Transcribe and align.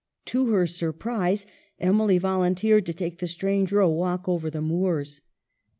To 0.25 0.49
their 0.49 0.65
surprise 0.65 1.45
Emily 1.77 2.17
volunteered 2.17 2.87
to 2.87 2.93
take 2.95 3.19
the 3.19 3.27
stranger 3.27 3.79
a 3.81 3.87
walk 3.87 4.27
over 4.27 4.49
the 4.49 4.59
moors. 4.59 5.21